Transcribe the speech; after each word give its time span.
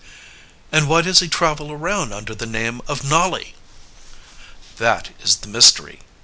"And 0.71 0.87
why 0.87 1.03
does 1.03 1.19
he 1.19 1.29
travel 1.29 1.71
around 1.71 2.11
under 2.11 2.33
the 2.33 2.47
name 2.47 2.81
of 2.87 3.03
Nolly?" 3.03 3.53
"That 4.79 5.11
is 5.21 5.35
the 5.35 5.47
mystery. 5.47 5.99